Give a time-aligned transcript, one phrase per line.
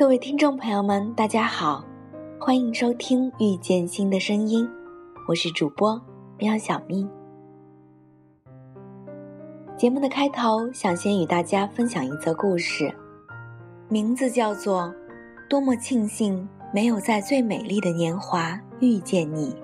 [0.00, 1.84] 各位听众朋友们，大家好，
[2.40, 4.66] 欢迎收听《遇见新的声音》，
[5.28, 6.00] 我是主播
[6.38, 7.06] 喵小咪。
[9.76, 12.90] 节目的开头，想先与大家分享一则故事，
[13.90, 14.84] 名字叫做
[15.50, 19.54] 《多么庆幸没有在最美丽的年华遇见你》。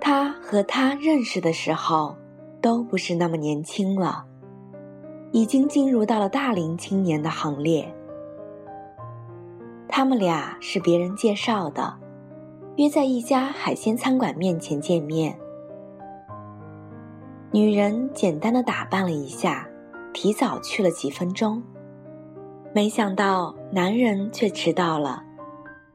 [0.00, 2.16] 他和他认识的时候，
[2.60, 4.26] 都不是那么年轻了。
[5.32, 7.92] 已经进入到了大龄青年的行列。
[9.88, 11.96] 他们俩是别人介绍的，
[12.76, 15.36] 约在一家海鲜餐馆面前见面。
[17.52, 19.68] 女人简单的打扮了一下，
[20.12, 21.62] 提早去了几分钟，
[22.72, 25.22] 没想到男人却迟到了，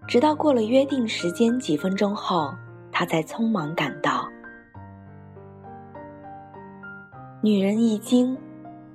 [0.08, 2.54] 直到过了约定时间几分钟后，
[2.92, 4.28] 他才匆忙赶到。
[7.42, 8.38] 女人一惊。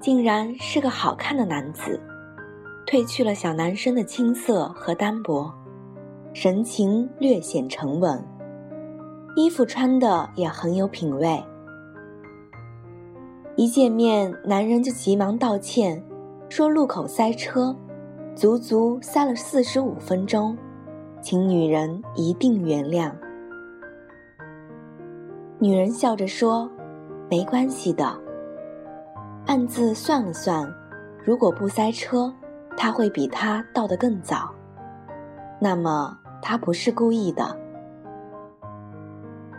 [0.01, 2.01] 竟然是个好看的男子，
[2.87, 5.53] 褪去了小男生的青涩和单薄，
[6.33, 8.25] 神情略显沉稳，
[9.37, 11.45] 衣服穿的也很有品味。
[13.57, 16.03] 一见面，男人就急忙道歉，
[16.49, 17.77] 说路口塞车，
[18.35, 20.57] 足足塞了四十五分钟，
[21.21, 23.13] 请女人一定原谅。
[25.59, 26.71] 女人笑着说
[27.29, 28.19] ：“没关系的。”
[29.47, 30.73] 暗自算了算，
[31.25, 32.33] 如果不塞车，
[32.77, 34.55] 他会比他到得更早。
[35.61, 37.57] 那么他不是故意的。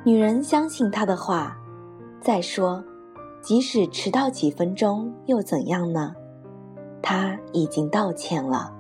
[0.04, 1.58] 女人相信他的话。
[2.20, 2.84] 再说，
[3.42, 6.14] 即使迟到几分钟又怎样呢？
[7.02, 8.72] 他已经道歉了。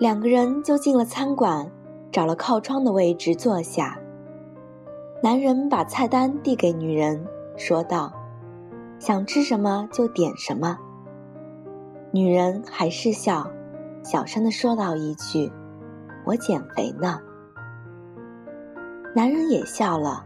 [0.00, 1.70] 两个人就进了餐馆，
[2.10, 3.96] 找了靠窗的位置坐下。
[5.22, 7.24] 男人把菜单递给女人。
[7.56, 8.12] 说道
[8.98, 10.78] ：“想吃什么就点什么。”
[12.12, 13.50] 女人还是笑，
[14.02, 15.50] 小声的说道一句
[16.24, 17.20] ：“我减肥呢。”
[19.14, 20.24] 男人也笑了，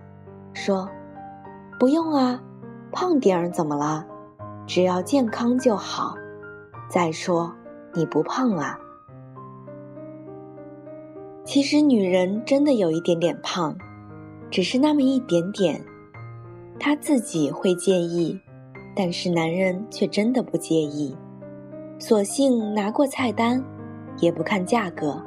[0.52, 0.88] 说
[1.78, 2.40] ：“不用啊，
[2.90, 4.04] 胖点儿怎么了？
[4.66, 6.14] 只要健康就好。
[6.88, 7.52] 再说
[7.94, 8.78] 你不胖啊。”
[11.44, 13.76] 其实女人真的有一点点胖，
[14.50, 15.84] 只是那么一点点。
[16.80, 18.40] 他自己会介意，
[18.96, 21.14] 但是男人却真的不介意，
[21.98, 23.62] 索性拿过菜单，
[24.16, 25.22] 也不看价格，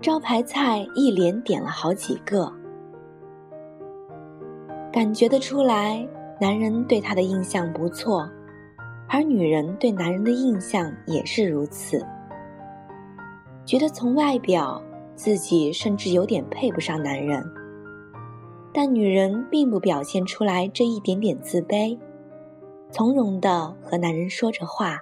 [0.00, 2.52] 招牌菜一连点了好几个。
[4.92, 6.04] 感觉得出来，
[6.40, 8.28] 男人对她的印象不错，
[9.08, 12.04] 而女人对男人的印象也是如此，
[13.64, 14.82] 觉得从外表
[15.14, 17.40] 自己甚至有点配不上男人。
[18.78, 21.98] 但女人并不表现出来这一点点自卑，
[22.90, 24.98] 从容的和男人说着话。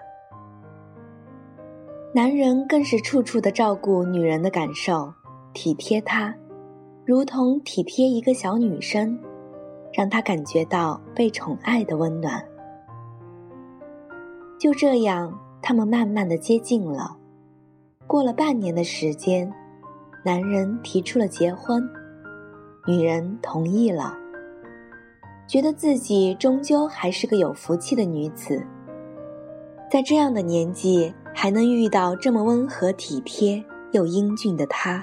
[2.12, 5.12] 男人更是处处的照顾女人的感受，
[5.52, 6.32] 体贴她，
[7.04, 9.18] 如同体贴一个小女生，
[9.92, 12.40] 让她感觉到被宠爱的温暖。
[14.56, 17.16] 就这样，他们慢慢的接近了。
[18.06, 19.52] 过了半年的时间，
[20.24, 21.84] 男人提出了结婚。
[22.86, 24.14] 女人同意了，
[25.46, 28.62] 觉得自己终究还是个有福气的女子，
[29.90, 35.02] 在这样的年纪还能遇到这么温和体贴又英俊的他。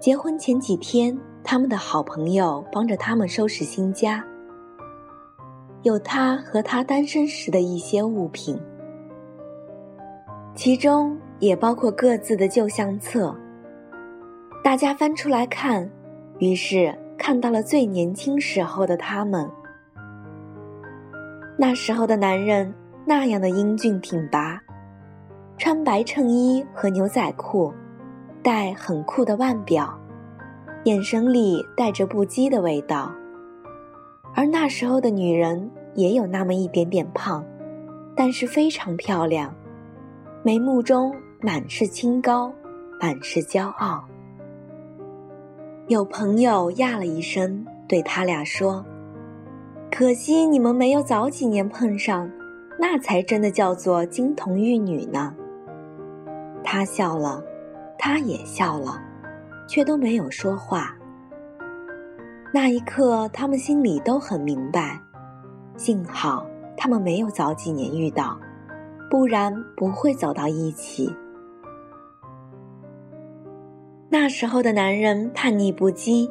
[0.00, 4.24] 结婚前几天，他们的好朋友帮着他们收拾新家，
[5.82, 8.60] 有他和他单身时的一些物品，
[10.56, 11.16] 其中。
[11.38, 13.34] 也包括各自的旧相册。
[14.62, 15.88] 大家翻出来看，
[16.38, 19.48] 于是看到了最年轻时候的他们。
[21.56, 22.72] 那时候的男人
[23.04, 24.60] 那样的英俊挺拔，
[25.56, 27.72] 穿白衬衣和牛仔裤，
[28.42, 29.98] 戴很酷的腕表，
[30.84, 33.12] 眼神里带着不羁的味道。
[34.34, 37.44] 而那时候的女人也有那么一点点胖，
[38.14, 39.54] 但是非常漂亮，
[40.42, 41.14] 眉目中。
[41.40, 42.52] 满是清高，
[43.00, 44.04] 满是骄傲。
[45.86, 48.84] 有朋友呀了一声，对他俩说
[49.88, 52.28] ：“可惜你们没有早几年碰上，
[52.76, 55.32] 那才真的叫做金童玉女呢。”
[56.64, 57.40] 他笑了，
[57.96, 59.00] 他也笑了，
[59.68, 60.92] 却都没有说话。
[62.52, 65.00] 那一刻，他们心里都很明白，
[65.76, 66.44] 幸好
[66.76, 68.36] 他们没有早几年遇到，
[69.08, 71.14] 不然不会走到一起。
[74.10, 76.30] 那时候的男人叛逆不羁，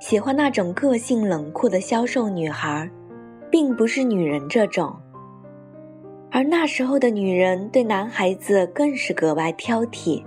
[0.00, 2.90] 喜欢那种个性冷酷的消瘦女孩，
[3.50, 4.92] 并不是女人这种。
[6.32, 10.24] 而那时候的女人对男孩子更是格外挑剔，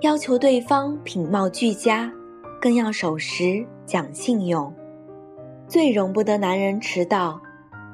[0.00, 2.10] 要求对方品貌俱佳，
[2.60, 4.74] 更要守时讲信用，
[5.68, 7.40] 最容不得男人迟到，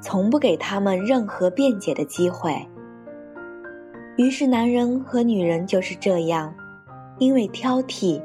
[0.01, 2.51] 从不给他们任何辩解的机会。
[4.17, 6.51] 于是，男人和女人就是这样，
[7.17, 8.21] 因为挑剔，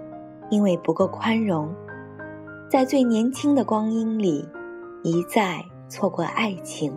[0.50, 1.72] 因为不够宽容，
[2.68, 4.48] 在最年轻的光阴里，
[5.02, 6.92] 一再错过爱情。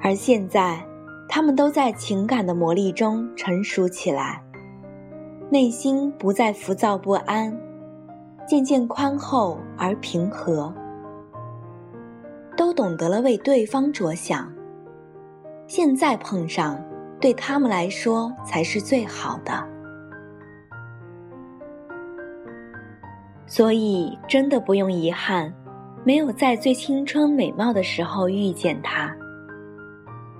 [0.00, 0.82] 而现在，
[1.28, 4.42] 他们都在情感的磨砺中成熟起来，
[5.50, 7.54] 内心不再浮躁不安，
[8.46, 10.72] 渐渐宽厚而平和，
[12.56, 14.50] 都懂得了为对方着想。
[15.66, 16.82] 现在碰上，
[17.20, 19.66] 对他们来说才是最好的。
[23.46, 25.52] 所以，真的不用遗憾，
[26.04, 29.14] 没有在最青春美貌的时候遇见他。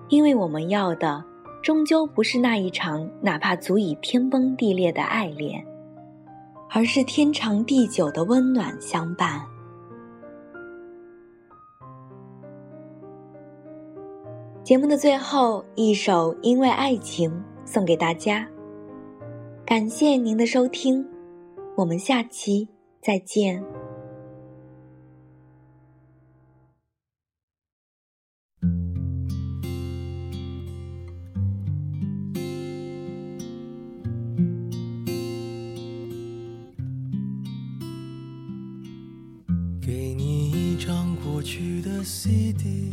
[0.08, 1.24] 因为我们要的，
[1.62, 5.64] 终究不是那一场哪怕足以天崩地裂的爱恋，
[6.70, 9.40] 而是天长地久的温暖相伴。
[14.68, 17.30] 节目的最后一首《因为爱情》
[17.64, 18.46] 送给大家，
[19.64, 21.02] 感谢您的收听，
[21.74, 22.68] 我们下期
[23.00, 23.64] 再见。
[39.80, 42.92] 给你一张过去的 CD，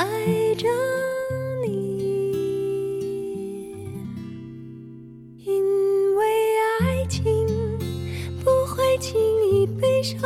[0.00, 0.06] 爱
[0.54, 0.66] 着
[1.62, 1.68] 你。
[5.44, 6.24] 因为
[6.80, 7.46] 爱情
[8.42, 9.20] 不会轻
[9.52, 10.18] 易悲伤，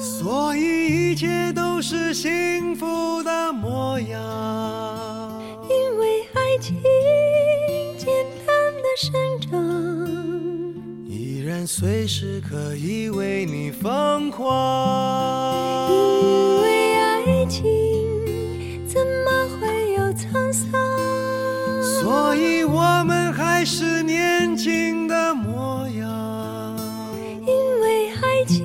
[0.00, 5.40] 所以一切都是幸福的模样。
[5.70, 6.76] 因为爱情
[7.96, 8.08] 简
[8.44, 9.46] 单的生长。
[11.08, 16.95] 依然随时可以为你疯狂，因为
[22.06, 26.76] 所以我们还是年轻的模样。
[27.44, 28.64] 因为爱情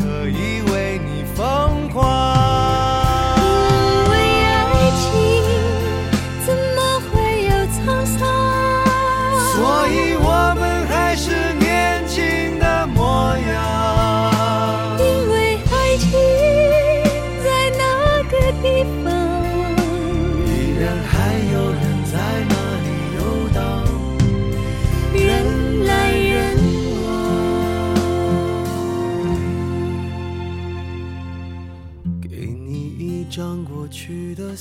[0.00, 1.81] 可以为你疯。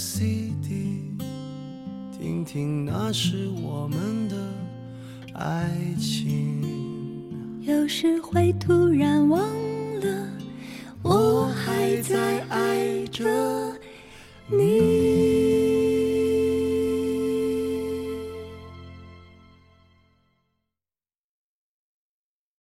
[0.03, 1.15] CD，
[2.11, 4.35] 听听那是我们的
[5.35, 6.63] 爱情。
[7.61, 9.39] 有时会突然忘
[9.99, 10.27] 了，
[11.03, 13.60] 我还在爱着。